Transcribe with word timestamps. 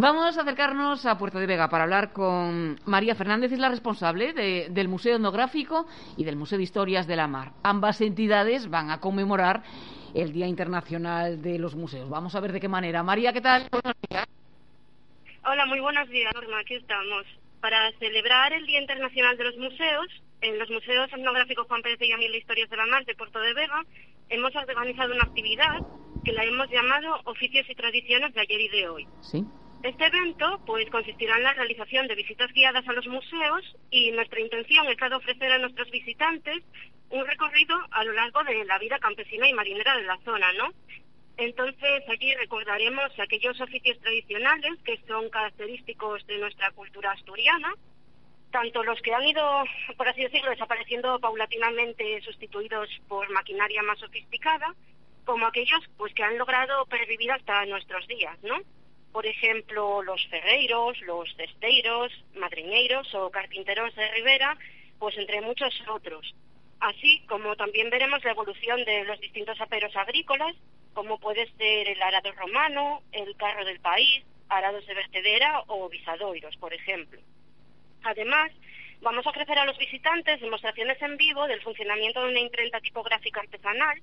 Vamos 0.00 0.38
a 0.38 0.40
acercarnos 0.40 1.04
a 1.04 1.18
Puerto 1.18 1.38
de 1.38 1.46
Vega 1.46 1.68
para 1.68 1.84
hablar 1.84 2.14
con 2.14 2.80
María 2.86 3.14
Fernández, 3.14 3.52
es 3.52 3.58
la 3.58 3.68
responsable 3.68 4.32
de, 4.32 4.68
del 4.70 4.88
Museo 4.88 5.16
Etnográfico 5.16 5.86
y 6.16 6.24
del 6.24 6.36
Museo 6.36 6.56
de 6.56 6.64
Historias 6.64 7.06
de 7.06 7.16
la 7.16 7.26
Mar. 7.26 7.52
Ambas 7.62 8.00
entidades 8.00 8.70
van 8.70 8.90
a 8.90 8.98
conmemorar 8.98 9.62
el 10.14 10.32
Día 10.32 10.46
Internacional 10.46 11.42
de 11.42 11.58
los 11.58 11.74
Museos. 11.74 12.08
Vamos 12.08 12.34
a 12.34 12.40
ver 12.40 12.52
de 12.52 12.60
qué 12.60 12.68
manera. 12.68 13.02
María, 13.02 13.34
¿qué 13.34 13.42
tal? 13.42 13.68
Buenos 13.70 13.92
días. 14.08 14.26
Hola, 15.44 15.66
muy 15.66 15.80
buenos 15.80 16.08
días, 16.08 16.32
Norma. 16.32 16.60
Aquí 16.60 16.76
estamos. 16.76 17.26
Para 17.60 17.92
celebrar 17.98 18.54
el 18.54 18.64
Día 18.64 18.80
Internacional 18.80 19.36
de 19.36 19.44
los 19.44 19.56
Museos, 19.58 20.06
en 20.40 20.58
los 20.58 20.70
Museos 20.70 21.12
Etnográficos 21.12 21.66
Juan 21.66 21.82
Pérez 21.82 21.98
de 21.98 22.08
Yamil 22.08 22.32
de 22.32 22.38
Historias 22.38 22.70
de 22.70 22.76
la 22.78 22.86
Mar 22.86 23.04
de 23.04 23.14
Puerto 23.16 23.38
de 23.38 23.52
Vega, 23.52 23.84
hemos 24.30 24.56
organizado 24.56 25.12
una 25.12 25.24
actividad 25.24 25.76
que 26.24 26.32
la 26.32 26.44
hemos 26.44 26.70
llamado 26.70 27.20
Oficios 27.24 27.68
y 27.68 27.74
Tradiciones 27.74 28.32
de 28.32 28.40
ayer 28.40 28.60
y 28.62 28.68
de 28.68 28.88
hoy. 28.88 29.06
Sí. 29.20 29.44
Este 29.82 30.04
evento 30.04 30.60
pues 30.66 30.90
consistirá 30.90 31.38
en 31.38 31.42
la 31.42 31.54
realización 31.54 32.06
de 32.06 32.14
visitas 32.14 32.52
guiadas 32.52 32.86
a 32.86 32.92
los 32.92 33.06
museos 33.06 33.76
y 33.90 34.10
nuestra 34.12 34.40
intención 34.40 34.86
es 34.88 35.00
la 35.00 35.08
de 35.08 35.14
ofrecer 35.14 35.50
a 35.50 35.58
nuestros 35.58 35.90
visitantes 35.90 36.62
un 37.08 37.26
recorrido 37.26 37.78
a 37.90 38.04
lo 38.04 38.12
largo 38.12 38.44
de 38.44 38.62
la 38.66 38.78
vida 38.78 38.98
campesina 38.98 39.48
y 39.48 39.54
marinera 39.54 39.96
de 39.96 40.02
la 40.02 40.18
zona, 40.18 40.52
¿no? 40.52 40.70
Entonces 41.38 42.02
aquí 42.12 42.34
recordaremos 42.34 43.10
aquellos 43.18 43.58
oficios 43.58 43.98
tradicionales 44.00 44.78
que 44.84 45.00
son 45.08 45.30
característicos 45.30 46.26
de 46.26 46.36
nuestra 46.36 46.70
cultura 46.72 47.12
asturiana, 47.12 47.72
tanto 48.52 48.84
los 48.84 49.00
que 49.00 49.14
han 49.14 49.26
ido, 49.26 49.64
por 49.96 50.06
así 50.06 50.20
decirlo, 50.20 50.50
desapareciendo 50.50 51.18
paulatinamente, 51.20 52.20
sustituidos 52.20 52.90
por 53.08 53.30
maquinaria 53.30 53.82
más 53.82 53.98
sofisticada, 53.98 54.74
como 55.24 55.46
aquellos 55.46 55.80
pues 55.96 56.12
que 56.12 56.22
han 56.22 56.36
logrado 56.36 56.84
pervivir 56.84 57.32
hasta 57.32 57.64
nuestros 57.64 58.06
días, 58.08 58.36
¿no? 58.42 58.60
Por 59.12 59.26
ejemplo, 59.26 60.02
los 60.02 60.24
ferreiros, 60.28 61.00
los 61.02 61.34
cesteiros, 61.36 62.12
madriñeiros 62.34 63.12
o 63.14 63.30
carpinteros 63.30 63.94
de 63.94 64.08
Rivera, 64.12 64.56
pues 64.98 65.16
entre 65.18 65.40
muchos 65.40 65.74
otros. 65.88 66.34
Así 66.78 67.22
como 67.28 67.56
también 67.56 67.90
veremos 67.90 68.24
la 68.24 68.30
evolución 68.30 68.84
de 68.84 69.04
los 69.04 69.20
distintos 69.20 69.60
aperos 69.60 69.94
agrícolas, 69.96 70.54
como 70.94 71.18
puede 71.18 71.50
ser 71.56 71.88
el 71.88 72.02
arado 72.02 72.32
romano, 72.32 73.02
el 73.12 73.36
carro 73.36 73.64
del 73.64 73.80
país, 73.80 74.24
arados 74.48 74.86
de 74.86 74.94
vertedera 74.94 75.62
o 75.66 75.88
visadoiros, 75.88 76.56
por 76.56 76.72
ejemplo. 76.72 77.20
Además, 78.02 78.50
vamos 79.00 79.26
a 79.26 79.30
ofrecer 79.30 79.58
a 79.58 79.64
los 79.64 79.78
visitantes 79.78 80.40
demostraciones 80.40 81.00
en 81.02 81.16
vivo 81.16 81.46
del 81.46 81.62
funcionamiento 81.62 82.22
de 82.22 82.30
una 82.30 82.40
imprenta 82.40 82.80
tipográfica 82.80 83.40
artesanal 83.40 84.00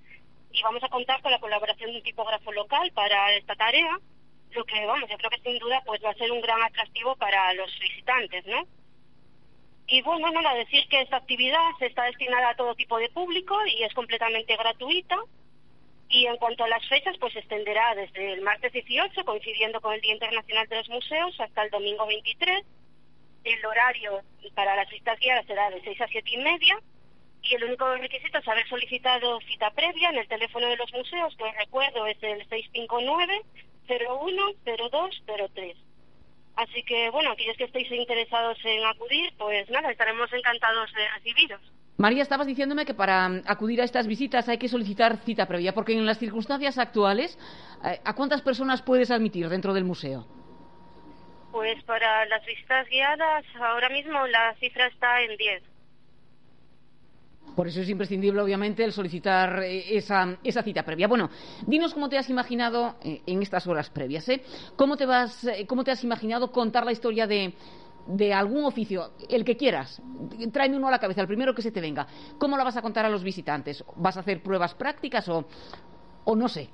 y 0.51 0.61
vamos 0.61 0.83
a 0.83 0.89
contar 0.89 1.21
con 1.21 1.31
la 1.31 1.39
colaboración 1.39 1.91
de 1.91 1.97
un 1.97 2.03
tipógrafo 2.03 2.51
local 2.51 2.91
para 2.93 3.33
esta 3.35 3.55
tarea 3.55 3.99
lo 4.51 4.65
que 4.65 4.85
vamos, 4.85 5.09
yo 5.09 5.17
creo 5.17 5.29
que 5.29 5.41
sin 5.41 5.59
duda 5.59 5.81
pues 5.85 6.03
va 6.03 6.11
a 6.11 6.15
ser 6.15 6.31
un 6.31 6.41
gran 6.41 6.61
atractivo 6.63 7.15
para 7.15 7.53
los 7.53 7.71
visitantes, 7.79 8.45
¿no? 8.45 8.65
Y 9.87 10.01
bueno, 10.01 10.29
nada, 10.31 10.53
decir 10.53 10.85
que 10.89 11.01
esta 11.01 11.17
actividad 11.17 11.69
está 11.79 12.03
destinada 12.03 12.49
a 12.49 12.55
todo 12.55 12.75
tipo 12.75 12.97
de 12.97 13.09
público 13.09 13.57
y 13.65 13.83
es 13.83 13.93
completamente 13.93 14.57
gratuita. 14.57 15.17
Y 16.09 16.25
en 16.25 16.37
cuanto 16.37 16.65
a 16.65 16.67
las 16.67 16.85
fechas, 16.87 17.15
pues 17.19 17.33
se 17.33 17.39
extenderá 17.39 17.95
desde 17.95 18.33
el 18.33 18.41
martes 18.41 18.73
18, 18.73 19.23
coincidiendo 19.23 19.79
con 19.79 19.93
el 19.93 20.01
Día 20.01 20.13
Internacional 20.13 20.67
de 20.67 20.77
los 20.77 20.89
Museos, 20.89 21.39
hasta 21.39 21.63
el 21.63 21.69
domingo 21.69 22.05
23. 22.05 22.65
El 23.45 23.65
horario 23.65 24.21
para 24.55 24.75
las 24.75 24.89
visitas 24.89 25.19
guiadas 25.19 25.45
será 25.45 25.69
de 25.69 25.81
6 25.81 26.01
a 26.01 26.07
7 26.07 26.31
y 26.31 26.37
media. 26.37 26.79
Y 27.43 27.55
el 27.55 27.63
único 27.63 27.95
requisito 27.95 28.39
es 28.39 28.47
haber 28.47 28.67
solicitado 28.67 29.39
cita 29.41 29.71
previa 29.71 30.09
en 30.09 30.17
el 30.17 30.27
teléfono 30.27 30.67
de 30.67 30.75
los 30.75 30.91
museos, 30.91 31.33
que 31.37 31.45
os 31.45 31.55
recuerdo 31.55 32.05
es 32.07 32.21
el 32.23 32.39
659 32.49 33.41
010203. 33.87 35.77
Así 36.55 36.83
que, 36.83 37.09
bueno, 37.11 37.31
aquellos 37.31 37.55
que 37.57 37.65
estéis 37.65 37.91
interesados 37.91 38.57
en 38.63 38.83
acudir, 38.85 39.31
pues 39.37 39.69
nada, 39.69 39.91
estaremos 39.91 40.31
encantados 40.33 40.91
de 40.93 41.07
recibiros. 41.09 41.61
María, 41.97 42.21
estabas 42.21 42.47
diciéndome 42.47 42.85
que 42.85 42.93
para 42.93 43.27
mm, 43.29 43.43
acudir 43.47 43.81
a 43.81 43.83
estas 43.83 44.07
visitas 44.07 44.47
hay 44.49 44.57
que 44.57 44.67
solicitar 44.67 45.17
cita 45.17 45.47
previa, 45.47 45.73
porque 45.73 45.93
en 45.93 46.05
las 46.05 46.19
circunstancias 46.19 46.77
actuales, 46.77 47.37
eh, 47.83 47.99
¿a 48.03 48.13
cuántas 48.13 48.41
personas 48.41 48.81
puedes 48.81 49.11
admitir 49.11 49.49
dentro 49.49 49.73
del 49.73 49.83
museo? 49.83 50.25
Pues 51.51 51.83
para 51.83 52.25
las 52.25 52.45
visitas 52.45 52.87
guiadas, 52.87 53.45
ahora 53.59 53.89
mismo 53.89 54.27
la 54.27 54.53
cifra 54.59 54.87
está 54.87 55.21
en 55.21 55.37
10. 55.37 55.63
Por 57.55 57.67
eso 57.67 57.81
es 57.81 57.89
imprescindible, 57.89 58.39
obviamente, 58.41 58.83
el 58.83 58.93
solicitar 58.93 59.63
eh, 59.63 59.97
esa, 59.97 60.37
esa 60.43 60.61
cita 60.61 60.83
previa. 60.83 61.07
Bueno, 61.07 61.29
dinos 61.65 61.93
cómo 61.93 62.07
te 62.07 62.17
has 62.17 62.29
imaginado 62.29 62.95
eh, 63.03 63.21
en 63.25 63.41
estas 63.41 63.65
horas 63.65 63.89
previas. 63.89 64.29
¿eh? 64.29 64.43
¿Cómo, 64.75 64.95
te 64.95 65.05
vas, 65.05 65.43
eh, 65.45 65.65
¿Cómo 65.65 65.83
te 65.83 65.91
has 65.91 66.03
imaginado 66.03 66.51
contar 66.51 66.85
la 66.85 66.91
historia 66.91 67.25
de, 67.25 67.53
de 68.05 68.33
algún 68.33 68.63
oficio, 68.63 69.11
el 69.27 69.43
que 69.43 69.57
quieras? 69.57 70.01
Tráeme 70.53 70.77
uno 70.77 70.87
a 70.87 70.91
la 70.91 70.99
cabeza, 70.99 71.21
el 71.21 71.27
primero 71.27 71.55
que 71.55 71.63
se 71.63 71.71
te 71.71 71.81
venga. 71.81 72.05
¿Cómo 72.37 72.57
la 72.57 72.63
vas 72.63 72.77
a 72.77 72.81
contar 72.83 73.05
a 73.05 73.09
los 73.09 73.23
visitantes? 73.23 73.83
¿Vas 73.95 74.17
a 74.17 74.19
hacer 74.19 74.43
pruebas 74.43 74.75
prácticas 74.75 75.27
o, 75.29 75.45
o 76.25 76.35
no 76.35 76.47
sé? 76.47 76.69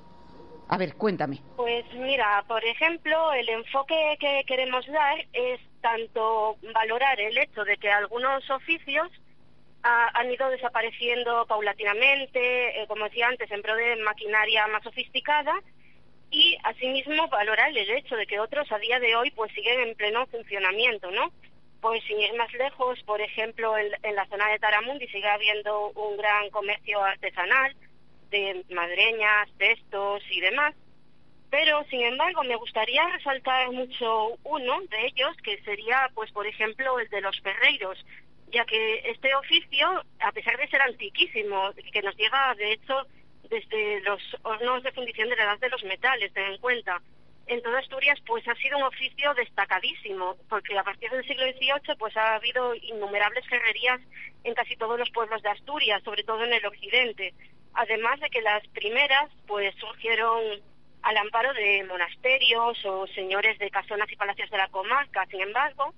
A 0.68 0.78
ver, 0.78 0.96
cuéntame. 0.96 1.40
Pues 1.56 1.84
mira, 1.94 2.44
por 2.48 2.64
ejemplo, 2.64 3.32
el 3.34 3.48
enfoque 3.48 4.16
que 4.18 4.42
queremos 4.46 4.86
dar 4.86 5.18
es 5.32 5.60
tanto 5.82 6.56
valorar 6.74 7.20
el 7.20 7.36
hecho 7.36 7.64
de 7.64 7.76
que 7.76 7.90
algunos 7.90 8.48
oficios 8.50 9.10
han 9.84 10.32
ido 10.32 10.48
desapareciendo 10.48 11.46
paulatinamente, 11.46 12.80
eh, 12.80 12.86
como 12.88 13.04
decía 13.04 13.28
antes, 13.28 13.50
en 13.50 13.60
pro 13.60 13.74
de 13.76 13.96
maquinaria 13.96 14.66
más 14.68 14.82
sofisticada 14.82 15.54
y 16.30 16.56
asimismo 16.64 17.28
valorar 17.28 17.68
el 17.68 17.90
hecho 17.90 18.16
de 18.16 18.26
que 18.26 18.40
otros 18.40 18.70
a 18.72 18.78
día 18.78 18.98
de 18.98 19.14
hoy 19.14 19.30
pues 19.32 19.52
siguen 19.52 19.80
en 19.80 19.94
pleno 19.94 20.26
funcionamiento, 20.26 21.10
¿no? 21.10 21.30
Pues 21.82 22.02
sin 22.04 22.18
ir 22.18 22.32
más 22.34 22.50
lejos, 22.54 23.02
por 23.02 23.20
ejemplo, 23.20 23.76
en, 23.76 24.14
la 24.14 24.26
zona 24.28 24.48
de 24.48 24.58
Taramundi 24.58 25.06
sigue 25.08 25.28
habiendo 25.28 25.90
un 25.90 26.16
gran 26.16 26.48
comercio 26.48 27.04
artesanal 27.04 27.76
de 28.30 28.64
madreñas, 28.70 29.50
textos 29.58 30.22
y 30.30 30.40
demás, 30.40 30.74
pero 31.50 31.84
sin 31.90 32.00
embargo 32.00 32.42
me 32.42 32.56
gustaría 32.56 33.06
resaltar 33.10 33.70
mucho 33.70 34.38
uno 34.44 34.80
de 34.88 35.06
ellos 35.06 35.36
que 35.44 35.62
sería 35.62 36.10
pues 36.14 36.32
por 36.32 36.46
ejemplo 36.46 36.98
el 36.98 37.08
de 37.10 37.20
los 37.20 37.38
ferreiros 37.42 38.02
ya 38.54 38.64
que 38.64 39.02
este 39.10 39.34
oficio, 39.34 40.04
a 40.20 40.32
pesar 40.32 40.56
de 40.56 40.68
ser 40.68 40.80
antiquísimo, 40.80 41.72
que 41.92 42.02
nos 42.02 42.16
llega 42.16 42.54
de 42.54 42.72
hecho 42.72 43.06
desde 43.50 44.00
los 44.02 44.22
hornos 44.42 44.82
de 44.82 44.92
fundición 44.92 45.28
de 45.28 45.36
la 45.36 45.44
edad 45.44 45.58
de 45.58 45.68
los 45.68 45.82
metales, 45.84 46.32
ten 46.32 46.52
en 46.52 46.58
cuenta, 46.58 47.02
en 47.46 47.62
toda 47.62 47.80
Asturias 47.80 48.18
pues 48.26 48.46
ha 48.48 48.54
sido 48.54 48.78
un 48.78 48.84
oficio 48.84 49.34
destacadísimo, 49.34 50.36
porque 50.48 50.78
a 50.78 50.84
partir 50.84 51.10
del 51.10 51.26
siglo 51.26 51.44
XVIII 51.44 51.96
pues 51.98 52.16
ha 52.16 52.36
habido 52.36 52.74
innumerables 52.74 53.46
ferrerías 53.48 54.00
en 54.44 54.54
casi 54.54 54.76
todos 54.76 54.98
los 54.98 55.10
pueblos 55.10 55.42
de 55.42 55.50
Asturias, 55.50 56.02
sobre 56.04 56.24
todo 56.24 56.44
en 56.44 56.52
el 56.52 56.64
occidente. 56.64 57.34
Además 57.74 58.20
de 58.20 58.30
que 58.30 58.40
las 58.40 58.66
primeras 58.68 59.30
pues 59.46 59.74
surgieron 59.76 60.62
al 61.02 61.16
amparo 61.18 61.52
de 61.52 61.84
monasterios 61.84 62.82
o 62.86 63.06
señores 63.08 63.58
de 63.58 63.70
casonas 63.70 64.10
y 64.10 64.16
palacios 64.16 64.48
de 64.50 64.58
la 64.58 64.68
comarca. 64.68 65.26
Sin 65.26 65.40
embargo, 65.40 65.92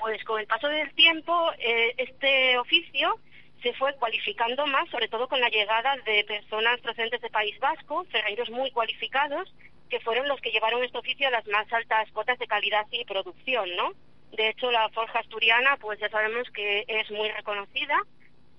pues 0.00 0.24
con 0.24 0.40
el 0.40 0.46
paso 0.46 0.66
del 0.68 0.92
tiempo 0.94 1.52
eh, 1.58 1.94
este 1.98 2.58
oficio 2.58 3.20
se 3.62 3.74
fue 3.74 3.94
cualificando 3.96 4.66
más, 4.66 4.88
sobre 4.88 5.08
todo 5.08 5.28
con 5.28 5.40
la 5.40 5.50
llegada 5.50 5.94
de 6.06 6.24
personas 6.24 6.80
procedentes 6.80 7.20
de 7.20 7.28
País 7.28 7.58
Vasco, 7.60 8.06
ferreiros 8.10 8.48
muy 8.48 8.70
cualificados, 8.70 9.54
que 9.90 10.00
fueron 10.00 10.26
los 10.26 10.40
que 10.40 10.50
llevaron 10.50 10.82
este 10.82 10.96
oficio 10.96 11.28
a 11.28 11.32
las 11.32 11.46
más 11.46 11.70
altas 11.70 12.10
cotas 12.12 12.38
de 12.38 12.46
calidad 12.46 12.86
y 12.90 13.04
producción, 13.04 13.68
¿no? 13.76 13.92
De 14.32 14.48
hecho, 14.48 14.70
la 14.70 14.88
forja 14.90 15.18
asturiana, 15.18 15.76
pues 15.76 16.00
ya 16.00 16.08
sabemos 16.08 16.48
que 16.50 16.84
es 16.88 17.10
muy 17.10 17.28
reconocida. 17.30 18.00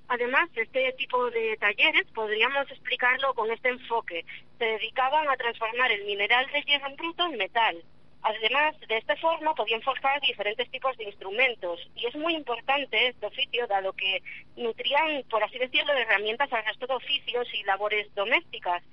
Además, 0.09 0.49
este 0.55 0.91
tipo 0.93 1.31
de 1.31 1.57
talleres 1.57 2.05
podríamos 2.13 2.69
explicarlo 2.69 3.33
con 3.33 3.49
este 3.49 3.69
enfoque. 3.69 4.25
Se 4.59 4.65
dedicaban 4.65 5.27
a 5.29 5.37
transformar 5.37 5.91
el 5.91 6.05
mineral 6.05 6.45
de 6.51 6.61
hierro 6.61 6.87
en 6.87 6.95
bruto 6.97 7.25
en 7.25 7.37
metal, 7.37 7.83
Además, 8.23 8.75
de 8.87 8.97
esta 8.97 9.15
forma 9.15 9.55
podían 9.55 9.81
forjar 9.81 10.21
diferentes 10.21 10.69
tipos 10.69 10.95
de 10.97 11.05
instrumentos 11.05 11.79
y 11.95 12.05
es 12.05 12.15
muy 12.15 12.35
importante 12.35 13.07
este 13.07 13.25
oficio 13.25 13.65
dado 13.65 13.93
que 13.93 14.21
nutrían, 14.55 15.23
por 15.29 15.43
así 15.43 15.57
decirlo, 15.57 15.93
de 15.93 16.01
herramientas 16.01 16.51
al 16.53 16.63
resto 16.65 16.85
de 16.85 16.93
oficios 16.93 17.47
y 17.53 17.63
labores 17.63 18.13
domésticas. 18.13 18.83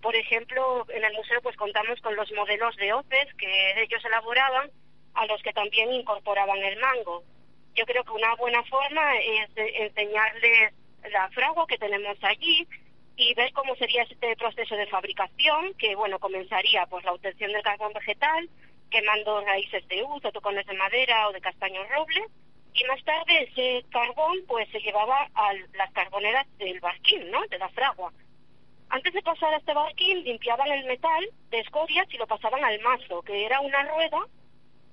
Por 0.00 0.14
ejemplo, 0.14 0.86
en 0.90 1.04
el 1.04 1.14
museo 1.14 1.42
pues 1.42 1.56
contamos 1.56 2.00
con 2.00 2.14
los 2.14 2.30
modelos 2.32 2.76
de 2.76 2.92
hoces 2.92 3.34
que 3.38 3.82
ellos 3.82 4.04
elaboraban, 4.04 4.70
a 5.14 5.26
los 5.26 5.42
que 5.42 5.52
también 5.52 5.92
incorporaban 5.92 6.58
el 6.58 6.78
mango. 6.78 7.24
Yo 7.74 7.84
creo 7.86 8.04
que 8.04 8.12
una 8.12 8.34
buena 8.36 8.62
forma 8.64 9.18
es 9.18 9.50
enseñarles 9.56 10.74
la 11.10 11.28
fragua 11.30 11.66
que 11.66 11.78
tenemos 11.78 12.16
allí 12.22 12.68
y 13.16 13.34
ver 13.34 13.52
cómo 13.52 13.74
sería 13.76 14.02
este 14.02 14.36
proceso 14.36 14.76
de 14.76 14.86
fabricación, 14.86 15.74
que 15.74 15.96
bueno, 15.96 16.18
comenzaría 16.18 16.86
pues 16.86 17.04
la 17.04 17.12
obtención 17.12 17.50
del 17.52 17.62
carbón 17.62 17.92
vegetal, 17.94 18.48
quemando 18.90 19.40
raíces 19.42 19.86
de 19.88 20.02
uz 20.02 20.24
o 20.24 20.32
tocones 20.32 20.66
de 20.66 20.74
madera 20.74 21.28
o 21.28 21.32
de 21.32 21.40
castaño 21.40 21.82
roble, 21.84 22.24
y 22.74 22.84
más 22.84 23.02
tarde 23.04 23.42
ese 23.42 23.84
carbón 23.90 24.38
pues 24.46 24.68
se 24.70 24.80
llevaba 24.80 25.28
a 25.34 25.52
las 25.74 25.90
carboneras 25.92 26.46
del 26.58 26.78
barquín, 26.80 27.30
¿no? 27.30 27.46
De 27.46 27.58
la 27.58 27.68
fragua. 27.70 28.12
Antes 28.88 29.14
de 29.14 29.22
pasar 29.22 29.52
a 29.54 29.56
este 29.56 29.74
barquín 29.74 30.22
limpiaban 30.24 30.70
el 30.70 30.84
metal 30.84 31.26
de 31.50 31.60
escorias 31.60 32.06
y 32.12 32.18
lo 32.18 32.26
pasaban 32.26 32.62
al 32.64 32.78
mazo, 32.80 33.22
que 33.22 33.44
era 33.44 33.60
una 33.60 33.82
rueda 33.82 34.18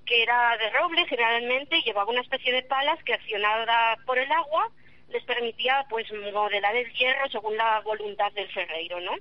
que 0.04 0.22
era 0.22 0.56
de 0.58 0.70
roble 0.70 1.06
generalmente 1.06 1.78
y 1.78 1.82
llevaba 1.82 2.10
una 2.10 2.20
especie 2.20 2.52
de 2.52 2.62
palas 2.62 3.02
que 3.04 3.14
accionada 3.14 3.96
por 4.04 4.18
el 4.18 4.30
agua 4.30 4.70
les 5.08 5.24
permitía 5.24 5.86
pues 5.88 6.06
modelar 6.32 6.74
el 6.76 6.92
hierro 6.92 7.28
según 7.30 7.56
la 7.56 7.80
voluntad 7.80 8.32
del 8.32 8.50
ferreiro, 8.52 9.00
¿no? 9.00 9.12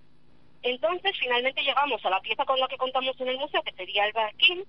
Entonces 0.63 1.15
finalmente 1.19 1.62
llegamos 1.62 2.04
a 2.06 2.10
la 2.10 2.21
pieza 2.21 2.45
con 2.45 2.60
la 2.60 2.68
que 2.68 2.77
contamos 2.77 3.19
en 3.19 3.27
el 3.27 3.38
museo, 3.38 3.62
que 3.63 3.74
sería 3.74 4.06
el 4.06 4.13
barquín, 4.13 4.63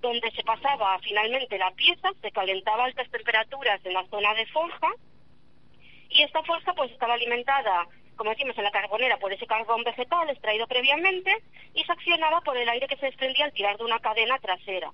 donde 0.00 0.30
se 0.32 0.42
pasaba 0.42 0.98
finalmente 1.00 1.58
la 1.58 1.70
pieza, 1.72 2.10
se 2.20 2.30
calentaba 2.30 2.84
a 2.84 2.86
altas 2.86 3.10
temperaturas 3.10 3.80
en 3.84 3.94
la 3.94 4.06
zona 4.06 4.34
de 4.34 4.46
forja 4.46 4.88
y 6.10 6.22
esta 6.22 6.42
forja 6.42 6.74
pues 6.74 6.90
estaba 6.90 7.14
alimentada, 7.14 7.86
como 8.16 8.30
decimos, 8.30 8.56
en 8.58 8.64
la 8.64 8.70
carbonera 8.70 9.18
por 9.18 9.32
ese 9.32 9.46
carbón 9.46 9.82
vegetal 9.82 10.28
extraído 10.28 10.66
previamente 10.66 11.34
y 11.74 11.84
se 11.84 11.92
accionaba 11.92 12.40
por 12.42 12.56
el 12.56 12.68
aire 12.68 12.86
que 12.86 12.96
se 12.96 13.06
desprendía 13.06 13.46
al 13.46 13.52
tirar 13.52 13.78
de 13.78 13.84
una 13.84 14.00
cadena 14.00 14.38
trasera. 14.38 14.90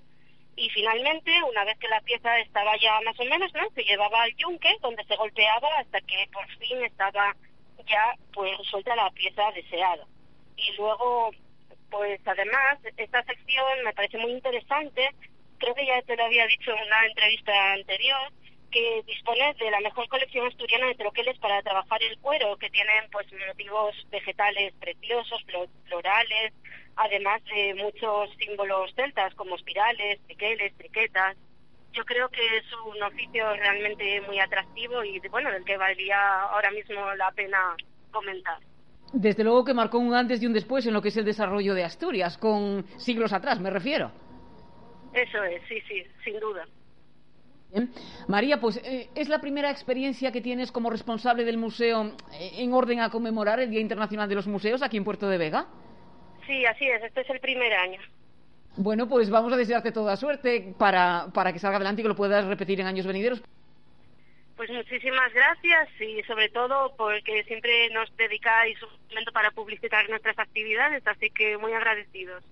Y 0.55 0.69
finalmente, 0.69 1.31
una 1.43 1.65
vez 1.65 1.77
que 1.77 1.87
la 1.87 2.01
pieza 2.01 2.39
estaba 2.39 2.75
ya 2.77 2.99
más 3.01 3.19
o 3.19 3.25
menos, 3.25 3.53
¿no? 3.53 3.69
Se 3.75 3.83
llevaba 3.83 4.23
al 4.23 4.35
yunque, 4.37 4.75
donde 4.81 5.03
se 5.03 5.15
golpeaba 5.15 5.67
hasta 5.77 6.01
que 6.01 6.27
por 6.31 6.47
fin 6.57 6.83
estaba 6.83 7.35
ya 7.85 8.15
pues 8.33 8.57
suelta 8.69 8.95
la 8.95 9.09
pieza 9.11 9.51
deseada. 9.51 10.05
Y 10.57 10.73
luego 10.75 11.31
pues 11.89 12.19
además, 12.25 12.79
esta 12.97 13.23
sección 13.23 13.83
me 13.83 13.93
parece 13.93 14.17
muy 14.17 14.31
interesante. 14.31 15.09
Creo 15.57 15.73
que 15.73 15.85
ya 15.85 16.01
te 16.01 16.15
lo 16.15 16.25
había 16.25 16.45
dicho 16.47 16.71
en 16.71 16.85
una 16.85 17.05
entrevista 17.05 17.73
anterior, 17.73 18.31
que 18.71 19.01
dispone 19.07 19.53
de 19.53 19.71
la 19.71 19.79
mejor 19.79 20.07
colección 20.09 20.45
asturiana 20.47 20.87
de 20.87 20.95
troqueles 20.95 21.39
para 21.39 21.61
trabajar 21.61 22.03
el 22.03 22.17
cuero, 22.19 22.57
que 22.57 22.69
tienen 22.69 23.09
pues 23.11 23.27
motivos 23.47 23.95
vegetales 24.09 24.73
preciosos, 24.79 25.43
florales, 25.85 26.53
además 26.97 27.41
de 27.45 27.75
muchos 27.75 28.29
símbolos 28.37 28.93
celtas 28.95 29.33
como 29.35 29.55
espirales, 29.55 30.19
triqueles, 30.25 30.75
triquetas. 30.77 31.37
Yo 31.93 32.03
creo 32.05 32.29
que 32.29 32.57
es 32.57 32.65
un 32.85 33.01
oficio 33.01 33.55
realmente 33.55 34.21
muy 34.21 34.39
atractivo 34.39 35.03
y 35.03 35.19
bueno, 35.29 35.49
del 35.51 35.63
que 35.63 35.77
valía 35.77 36.41
ahora 36.41 36.69
mismo 36.71 37.15
la 37.15 37.31
pena 37.31 37.75
comentar. 38.11 38.59
Desde 39.13 39.43
luego 39.43 39.63
que 39.63 39.73
marcó 39.73 39.99
un 39.99 40.13
antes 40.13 40.41
y 40.41 40.47
un 40.47 40.53
después 40.53 40.85
en 40.85 40.93
lo 40.93 41.01
que 41.01 41.09
es 41.09 41.17
el 41.17 41.25
desarrollo 41.25 41.73
de 41.73 41.83
Asturias, 41.83 42.37
con 42.37 42.85
siglos 42.97 43.31
atrás, 43.33 43.59
me 43.59 43.69
refiero. 43.69 44.11
Eso 45.13 45.43
es, 45.43 45.61
sí, 45.67 45.79
sí, 45.87 46.03
sin 46.23 46.39
duda. 46.39 46.65
María, 48.27 48.59
pues 48.59 48.77
eh, 48.83 49.09
es 49.15 49.29
la 49.29 49.39
primera 49.39 49.69
experiencia 49.69 50.31
que 50.31 50.41
tienes 50.41 50.71
como 50.71 50.89
responsable 50.89 51.43
del 51.43 51.57
museo 51.57 52.13
eh, 52.33 52.51
en 52.57 52.73
orden 52.73 53.01
a 53.01 53.09
conmemorar 53.09 53.59
el 53.59 53.69
Día 53.69 53.81
Internacional 53.81 54.27
de 54.29 54.35
los 54.35 54.47
Museos 54.47 54.81
aquí 54.81 54.97
en 54.97 55.03
Puerto 55.03 55.27
de 55.27 55.37
Vega. 55.37 55.67
Sí, 56.45 56.65
así 56.65 56.85
es, 56.85 57.03
este 57.03 57.21
es 57.21 57.29
el 57.29 57.39
primer 57.39 57.73
año. 57.73 57.99
Bueno, 58.77 59.07
pues 59.07 59.29
vamos 59.29 59.51
a 59.51 59.57
desearte 59.57 59.91
toda 59.91 60.15
suerte 60.15 60.73
para, 60.77 61.27
para 61.33 61.51
que 61.51 61.59
salga 61.59 61.77
adelante 61.77 62.01
y 62.01 62.03
que 62.03 62.09
lo 62.09 62.15
puedas 62.15 62.45
repetir 62.45 62.79
en 62.79 62.87
años 62.87 63.07
venideros. 63.07 63.41
Pues 64.57 64.71
muchísimas 64.71 65.31
gracias 65.33 65.87
y 66.01 66.23
sobre 66.23 66.49
todo 66.49 66.95
porque 66.97 67.43
siempre 67.43 67.91
nos 67.91 68.09
dedicáis 68.17 68.81
un 68.81 68.89
momento 69.09 69.31
para 69.31 69.51
publicitar 69.51 70.09
nuestras 70.09 70.37
actividades, 70.39 71.05
así 71.05 71.29
que 71.29 71.59
muy 71.59 71.73
agradecidos. 71.73 72.43